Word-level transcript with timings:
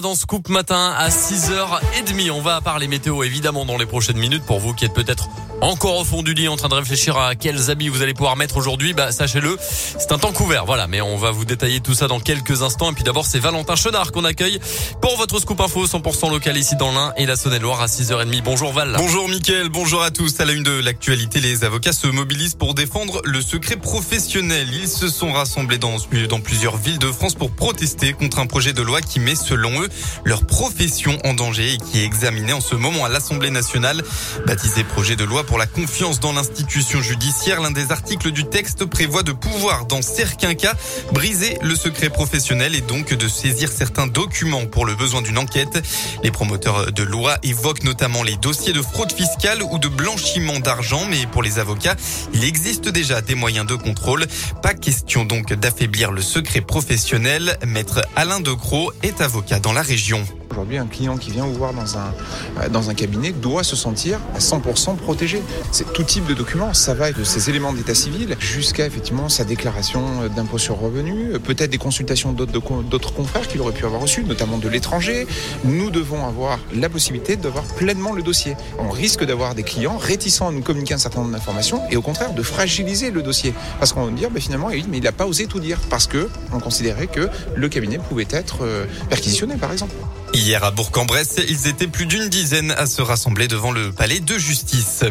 dans 0.00 0.14
Scoop 0.14 0.48
Matin 0.48 0.94
à 0.96 1.08
6h30. 1.08 2.30
On 2.30 2.40
va 2.42 2.60
parler 2.60 2.88
météo 2.88 3.22
évidemment 3.22 3.64
dans 3.64 3.78
les 3.78 3.86
prochaines 3.86 4.18
minutes 4.18 4.44
pour 4.44 4.58
vous 4.58 4.74
qui 4.74 4.84
êtes 4.84 4.92
peut-être 4.92 5.28
encore 5.60 5.96
au 5.96 6.04
fond 6.04 6.22
du 6.22 6.34
lit 6.34 6.48
en 6.48 6.56
train 6.56 6.68
de 6.68 6.74
réfléchir 6.74 7.16
à 7.16 7.34
quels 7.34 7.70
habits 7.70 7.88
vous 7.88 8.02
allez 8.02 8.14
pouvoir 8.14 8.36
mettre 8.36 8.56
aujourd'hui. 8.56 8.92
Bah, 8.92 9.12
sachez-le, 9.12 9.56
c'est 9.60 10.12
un 10.12 10.18
temps 10.18 10.32
couvert. 10.32 10.66
Voilà, 10.66 10.86
mais 10.86 11.00
on 11.00 11.16
va 11.16 11.30
vous 11.30 11.44
détailler 11.44 11.80
tout 11.80 11.94
ça 11.94 12.08
dans 12.08 12.20
quelques 12.20 12.62
instants. 12.62 12.90
Et 12.90 12.94
puis 12.94 13.04
d'abord, 13.04 13.26
c'est 13.26 13.38
Valentin 13.38 13.76
Chenard 13.76 14.12
qu'on 14.12 14.24
accueille 14.24 14.60
pour 15.00 15.16
votre 15.16 15.38
Scoop 15.38 15.60
Info 15.60 15.86
100% 15.86 16.30
local 16.30 16.56
ici 16.56 16.76
dans 16.76 16.92
l'Ain 16.92 17.12
et 17.16 17.26
la 17.26 17.36
Saône-et-Loire 17.36 17.80
à 17.80 17.86
6h30. 17.86 18.42
Bonjour 18.42 18.72
Val. 18.72 18.94
Bonjour 18.98 19.28
Mickaël, 19.28 19.68
bonjour 19.68 20.02
à 20.02 20.10
tous. 20.10 20.38
À 20.40 20.44
la 20.44 20.52
une 20.52 20.62
de 20.62 20.80
l'actualité, 20.80 21.40
les 21.40 21.64
avocats 21.64 21.92
se 21.92 22.06
mobilisent 22.06 22.54
pour 22.54 22.74
défendre 22.74 23.22
le 23.24 23.40
secret 23.40 23.76
professionnel. 23.76 24.68
Ils 24.72 24.88
se 24.88 25.08
sont 25.08 25.32
rassemblés 25.32 25.78
dans, 25.78 25.96
dans 26.28 26.40
plusieurs 26.40 26.76
villes 26.76 26.98
de 26.98 27.10
France 27.10 27.34
pour 27.34 27.50
protester 27.50 28.12
contre 28.12 28.40
un 28.40 28.46
projet 28.46 28.72
de 28.72 28.82
loi 28.82 29.00
qui 29.00 29.20
met, 29.20 29.34
selon 29.34 29.80
eux, 29.80 29.88
leur 30.24 30.44
profession 30.44 31.18
en 31.24 31.34
danger 31.34 31.74
et 31.74 31.78
qui 31.78 32.00
est 32.00 32.04
examiné 32.04 32.52
en 32.52 32.60
ce 32.60 32.74
moment 32.74 33.04
à 33.04 33.08
l'Assemblée 33.08 33.50
nationale. 33.50 34.02
Baptisé 34.46 34.84
projet 34.84 35.16
de 35.16 35.24
loi 35.24 35.45
pour 35.46 35.58
la 35.58 35.66
confiance 35.66 36.20
dans 36.20 36.32
l'institution 36.32 37.00
judiciaire. 37.00 37.60
L'un 37.60 37.70
des 37.70 37.92
articles 37.92 38.30
du 38.30 38.44
texte 38.44 38.84
prévoit 38.84 39.22
de 39.22 39.32
pouvoir, 39.32 39.86
dans 39.86 40.02
certains 40.02 40.54
cas, 40.54 40.74
briser 41.12 41.58
le 41.62 41.74
secret 41.74 42.10
professionnel 42.10 42.74
et 42.74 42.80
donc 42.80 43.14
de 43.14 43.28
saisir 43.28 43.70
certains 43.70 44.06
documents 44.06 44.66
pour 44.66 44.84
le 44.84 44.94
besoin 44.94 45.22
d'une 45.22 45.38
enquête. 45.38 45.82
Les 46.22 46.30
promoteurs 46.30 46.92
de 46.92 47.02
loi 47.02 47.38
évoquent 47.42 47.84
notamment 47.84 48.22
les 48.22 48.36
dossiers 48.36 48.72
de 48.72 48.82
fraude 48.82 49.12
fiscale 49.12 49.62
ou 49.62 49.78
de 49.78 49.88
blanchiment 49.88 50.60
d'argent, 50.60 51.06
mais 51.08 51.26
pour 51.26 51.42
les 51.42 51.58
avocats, 51.58 51.96
il 52.32 52.44
existe 52.44 52.88
déjà 52.88 53.20
des 53.20 53.34
moyens 53.34 53.66
de 53.66 53.74
contrôle. 53.74 54.26
Pas 54.62 54.74
question 54.74 55.24
donc 55.24 55.52
d'affaiblir 55.52 56.12
le 56.12 56.22
secret 56.22 56.60
professionnel. 56.60 57.58
Maître 57.66 58.02
Alain 58.16 58.40
Decroix 58.40 58.92
est 59.02 59.20
avocat 59.20 59.60
dans 59.60 59.72
la 59.72 59.82
région. 59.82 60.24
Aujourd'hui, 60.50 60.78
un 60.78 60.86
client 60.86 61.16
qui 61.16 61.30
vient 61.30 61.44
vous 61.44 61.54
voir 61.54 61.72
dans 61.74 61.98
un, 61.98 62.14
euh, 62.60 62.68
dans 62.68 62.90
un 62.90 62.94
cabinet 62.94 63.32
doit 63.32 63.64
se 63.64 63.76
sentir 63.76 64.20
à 64.34 64.38
100% 64.38 64.96
protégé. 64.96 65.42
C'est 65.72 65.92
tout 65.92 66.02
type 66.02 66.26
de 66.26 66.34
documents. 66.34 66.72
Ça 66.74 66.94
va 66.94 67.12
de 67.12 67.24
ses 67.24 67.50
éléments 67.50 67.72
d'état 67.72 67.94
civil 67.94 68.36
jusqu'à 68.40 68.86
effectivement 68.86 69.28
sa 69.28 69.44
déclaration 69.44 70.28
d'impôt 70.34 70.58
sur 70.58 70.78
revenu, 70.78 71.38
peut-être 71.38 71.70
des 71.70 71.78
consultations 71.78 72.32
d'autres 72.32 73.12
confrères 73.12 73.46
qu'il 73.48 73.60
aurait 73.60 73.72
pu 73.72 73.84
avoir 73.84 74.00
reçues, 74.00 74.24
notamment 74.24 74.58
de 74.58 74.68
l'étranger. 74.68 75.26
Nous 75.64 75.90
devons 75.90 76.26
avoir 76.26 76.58
la 76.74 76.88
possibilité 76.88 77.36
d'avoir 77.36 77.64
pleinement 77.64 78.12
le 78.12 78.22
dossier. 78.22 78.56
On 78.78 78.90
risque 78.90 79.24
d'avoir 79.24 79.54
des 79.54 79.62
clients 79.62 79.96
réticents 79.96 80.48
à 80.48 80.52
nous 80.52 80.62
communiquer 80.62 80.94
un 80.94 80.98
certain 80.98 81.20
nombre 81.20 81.32
d'informations 81.32 81.82
et 81.90 81.96
au 81.96 82.02
contraire 82.02 82.34
de 82.34 82.42
fragiliser 82.42 83.10
le 83.10 83.22
dossier. 83.22 83.54
Parce 83.78 83.92
qu'on 83.92 84.06
va 84.06 84.10
dire, 84.10 84.30
ben, 84.30 84.40
finalement, 84.40 84.68
mais 84.68 84.98
il 84.98 85.02
n'a 85.02 85.12
pas 85.12 85.26
osé 85.26 85.46
tout 85.46 85.60
dire 85.60 85.78
parce 85.90 86.06
que 86.06 86.28
on 86.52 86.60
considérait 86.60 87.06
que 87.06 87.28
le 87.54 87.68
cabinet 87.68 87.98
pouvait 87.98 88.26
être 88.30 88.58
euh, 88.62 88.86
perquisitionné, 89.08 89.56
par 89.56 89.72
exemple. 89.72 89.94
Hier 90.32 90.62
à 90.64 90.70
Bourg-en-Bresse, 90.70 91.36
ils 91.48 91.66
étaient 91.66 91.86
plus 91.86 92.06
d'une 92.06 92.28
dizaine 92.28 92.72
à 92.72 92.86
se 92.86 93.02
rassembler 93.02 93.48
devant 93.48 93.72
le 93.72 93.92
palais 93.92 94.20
de 94.20 94.38
justice. 94.38 95.04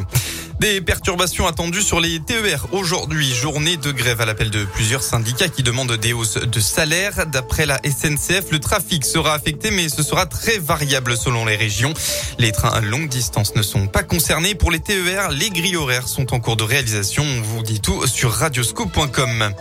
Des 0.59 0.79
perturbations 0.79 1.47
attendues 1.47 1.81
sur 1.81 1.99
les 1.99 2.19
TER 2.21 2.67
aujourd'hui, 2.71 3.33
journée 3.33 3.75
de 3.75 3.91
grève 3.91 4.21
à 4.21 4.25
l'appel 4.25 4.51
de 4.51 4.63
plusieurs 4.63 5.03
syndicats 5.03 5.49
qui 5.49 5.63
demandent 5.63 5.97
des 5.97 6.13
hausses 6.13 6.37
de 6.37 6.59
salaire. 6.59 7.25
D'après 7.27 7.65
la 7.65 7.77
SNCF, 7.83 8.51
le 8.51 8.59
trafic 8.59 9.03
sera 9.03 9.33
affecté 9.33 9.71
mais 9.71 9.89
ce 9.89 10.01
sera 10.01 10.25
très 10.25 10.57
variable 10.57 11.17
selon 11.17 11.45
les 11.45 11.57
régions. 11.57 11.93
Les 12.39 12.51
trains 12.51 12.69
à 12.69 12.79
longue 12.79 13.09
distance 13.09 13.55
ne 13.55 13.61
sont 13.61 13.87
pas 13.87 14.03
concernés. 14.03 14.55
Pour 14.55 14.71
les 14.71 14.79
TER, 14.79 15.29
les 15.31 15.49
grilles 15.49 15.75
horaires 15.75 16.07
sont 16.07 16.33
en 16.33 16.39
cours 16.39 16.55
de 16.55 16.63
réalisation. 16.63 17.23
On 17.23 17.41
vous 17.41 17.63
dit 17.63 17.81
tout 17.81 18.07
sur 18.07 18.31
radioscope.com. 18.31 19.53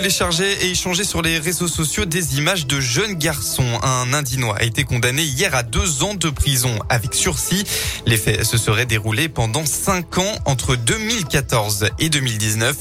Il 0.00 0.04
téléchargeait 0.04 0.64
et 0.64 0.70
échangeait 0.70 1.04
sur 1.04 1.20
les 1.20 1.38
réseaux 1.38 1.68
sociaux 1.68 2.06
des 2.06 2.38
images 2.38 2.66
de 2.66 2.80
jeunes 2.80 3.16
garçons. 3.16 3.78
Un 3.82 4.14
Indinois 4.14 4.56
a 4.58 4.62
été 4.62 4.82
condamné 4.84 5.22
hier 5.22 5.54
à 5.54 5.62
deux 5.62 6.02
ans 6.02 6.14
de 6.14 6.30
prison 6.30 6.74
avec 6.88 7.12
sursis. 7.12 7.64
Les 8.06 8.16
faits 8.16 8.44
se 8.44 8.56
seraient 8.56 8.86
déroulés 8.86 9.28
pendant 9.28 9.66
cinq 9.66 10.16
ans 10.16 10.34
entre 10.46 10.74
2014 10.74 11.90
et 11.98 12.08
2019. 12.08 12.76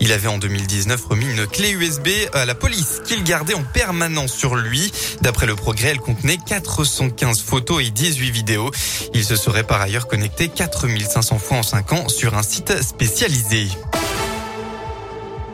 Il 0.00 0.12
avait 0.12 0.28
en 0.28 0.36
2019 0.36 1.06
remis 1.06 1.24
une 1.30 1.46
clé 1.46 1.70
USB 1.70 2.08
à 2.34 2.44
la 2.44 2.54
police 2.54 3.00
qu'il 3.06 3.24
gardait 3.24 3.54
en 3.54 3.64
permanence 3.64 4.34
sur 4.34 4.54
lui. 4.54 4.92
D'après 5.22 5.46
le 5.46 5.56
progrès, 5.56 5.88
elle 5.88 6.00
contenait 6.00 6.36
415 6.36 7.40
photos 7.40 7.82
et 7.82 7.88
18 7.88 8.30
vidéos. 8.30 8.70
Il 9.14 9.24
se 9.24 9.36
serait 9.36 9.64
par 9.64 9.80
ailleurs 9.80 10.06
connecté 10.06 10.48
4500 10.48 11.38
fois 11.38 11.56
en 11.56 11.62
cinq 11.62 11.94
ans 11.94 12.08
sur 12.10 12.34
un 12.34 12.42
site 12.42 12.82
spécialisé. 12.82 13.68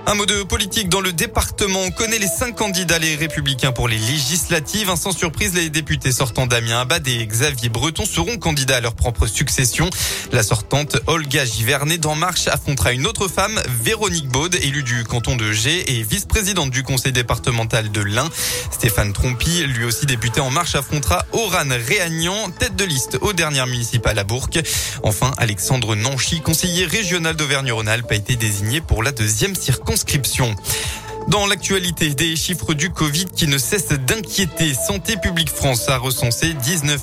Un 0.06 0.16
mot 0.16 0.26
de 0.26 0.42
politique 0.42 0.90
dans 0.90 1.00
le 1.00 1.14
département. 1.14 1.80
On 1.80 1.90
connaît 1.90 2.18
les 2.18 2.28
cinq 2.28 2.56
candidats 2.56 2.98
les 2.98 3.16
républicains 3.16 3.72
pour 3.72 3.88
les 3.88 3.96
législatives. 3.96 4.94
Sans 4.96 5.12
surprise, 5.12 5.54
les 5.54 5.70
députés 5.70 6.12
sortants 6.12 6.46
Damien 6.46 6.80
Abad 6.80 7.08
et 7.08 7.26
Xavier 7.26 7.70
Breton 7.70 8.04
seront 8.04 8.36
candidats 8.36 8.76
à 8.76 8.80
leur 8.80 8.94
propre 8.94 9.26
succession. 9.26 9.88
La 10.30 10.42
sortante 10.42 10.98
Olga 11.06 11.46
Givernet 11.46 11.96
d'En 11.96 12.16
Marche 12.16 12.48
affrontera 12.48 12.92
une 12.92 13.06
autre 13.06 13.28
femme, 13.28 13.58
Véronique 13.82 14.28
Baud, 14.28 14.54
élue 14.56 14.82
du 14.82 15.04
canton 15.04 15.36
de 15.36 15.52
G 15.52 15.96
et 15.96 16.02
vice-présidente 16.02 16.70
du 16.70 16.82
conseil 16.82 17.12
départemental 17.12 17.90
de 17.90 18.02
l'Ain. 18.02 18.28
Stéphane 18.70 19.14
Trompi, 19.14 19.64
lui 19.64 19.86
aussi 19.86 20.04
député 20.04 20.40
En 20.40 20.50
Marche, 20.50 20.74
affrontera 20.74 21.24
Oran 21.32 21.64
Réagnan, 21.88 22.50
tête 22.50 22.76
de 22.76 22.84
liste 22.84 23.16
aux 23.22 23.32
dernières 23.32 23.66
municipales 23.66 24.18
à 24.18 24.24
Bourg. 24.24 24.50
Enfin, 25.02 25.32
Alexandre 25.38 25.94
Nanchy, 25.96 26.42
conseiller 26.42 26.84
régional 26.84 27.36
d'Auvergne-Rhône-Alpes, 27.36 28.12
a 28.12 28.14
été 28.14 28.36
désigné 28.36 28.82
pour 28.82 29.02
la 29.02 29.10
deuxième 29.10 29.54
circonscription 29.54 29.93
dans 31.28 31.46
l'actualité, 31.46 32.14
des 32.14 32.36
chiffres 32.36 32.74
du 32.74 32.90
Covid 32.90 33.26
qui 33.26 33.46
ne 33.46 33.58
cessent 33.58 33.92
d'inquiéter. 33.92 34.74
Santé 34.74 35.16
publique 35.16 35.48
France 35.48 35.88
a 35.88 35.96
recensé 35.96 36.52
19 36.52 37.00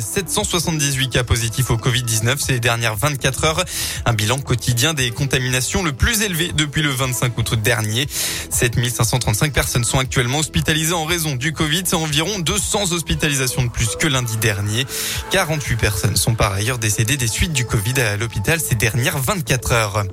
778 0.00 1.10
cas 1.10 1.24
positifs 1.24 1.70
au 1.70 1.76
Covid-19 1.76 2.38
ces 2.38 2.60
dernières 2.60 2.96
24 2.96 3.44
heures. 3.44 3.64
Un 4.06 4.14
bilan 4.14 4.38
quotidien 4.38 4.94
des 4.94 5.10
contaminations 5.10 5.82
le 5.82 5.92
plus 5.92 6.22
élevé 6.22 6.52
depuis 6.54 6.82
le 6.82 6.90
25 6.90 7.36
août 7.36 7.54
dernier. 7.60 8.06
7 8.50 8.74
535 8.88 9.52
personnes 9.52 9.84
sont 9.84 9.98
actuellement 9.98 10.38
hospitalisées 10.38 10.94
en 10.94 11.04
raison 11.04 11.36
du 11.36 11.52
Covid. 11.52 11.82
C'est 11.84 11.96
environ 11.96 12.38
200 12.38 12.92
hospitalisations 12.92 13.64
de 13.64 13.70
plus 13.70 13.96
que 13.96 14.06
lundi 14.06 14.36
dernier. 14.38 14.86
48 15.30 15.76
personnes 15.76 16.16
sont 16.16 16.34
par 16.34 16.52
ailleurs 16.52 16.78
décédées 16.78 17.16
des 17.16 17.28
suites 17.28 17.52
du 17.52 17.66
Covid 17.66 18.00
à 18.00 18.16
l'hôpital 18.16 18.60
ces 18.60 18.76
dernières 18.76 19.18
24 19.18 19.72
heures. 19.72 20.04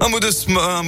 Un 0.00 0.08
mot, 0.08 0.20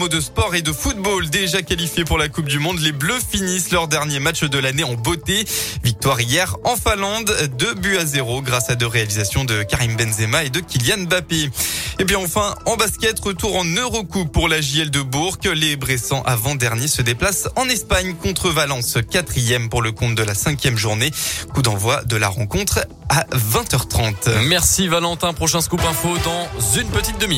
de, 0.08 0.20
sport 0.20 0.54
et 0.54 0.62
de 0.62 0.72
football 0.72 1.28
déjà 1.30 1.62
qualifié 1.62 2.04
pour 2.04 2.18
la 2.18 2.28
Coupe 2.28 2.46
du 2.46 2.58
Monde. 2.58 2.78
Les 2.80 2.92
Bleus 2.92 3.20
finissent 3.28 3.70
leur 3.70 3.88
dernier 3.88 4.20
match 4.20 4.44
de 4.44 4.58
l'année 4.58 4.84
en 4.84 4.94
beauté. 4.94 5.44
Victoire 5.82 6.20
hier 6.20 6.56
en 6.64 6.76
Finlande, 6.76 7.32
2 7.58 7.74
buts 7.74 7.96
à 7.96 8.04
0 8.04 8.42
grâce 8.42 8.70
à 8.70 8.74
deux 8.74 8.86
réalisations 8.86 9.44
de 9.44 9.62
Karim 9.62 9.96
Benzema 9.96 10.44
et 10.44 10.50
de 10.50 10.60
Kylian 10.60 11.04
Mbappé. 11.04 11.50
Et 11.98 12.04
bien 12.04 12.18
enfin, 12.18 12.54
en 12.66 12.76
basket, 12.76 13.18
retour 13.18 13.56
en 13.56 13.64
Eurocoupe 13.64 14.32
pour 14.32 14.48
la 14.48 14.60
JL 14.60 14.90
de 14.90 15.00
Bourg. 15.00 15.38
Les 15.54 15.76
Bressans 15.76 16.22
avant-dernier 16.24 16.86
se 16.86 17.02
déplacent 17.02 17.48
en 17.56 17.68
Espagne 17.68 18.14
contre 18.14 18.50
Valence, 18.50 18.98
quatrième 19.10 19.68
pour 19.68 19.82
le 19.82 19.92
compte 19.92 20.14
de 20.14 20.22
la 20.22 20.34
cinquième 20.34 20.76
journée. 20.76 21.10
Coup 21.54 21.62
d'envoi 21.62 22.02
de 22.04 22.16
la 22.16 22.28
rencontre 22.28 22.86
à 23.08 23.24
20h30. 23.34 24.44
Merci 24.46 24.86
Valentin. 24.86 25.32
Prochain 25.32 25.60
scoop 25.60 25.82
info 25.84 26.16
dans 26.24 26.48
une 26.76 26.88
petite 26.88 27.18
demi-heure. 27.18 27.36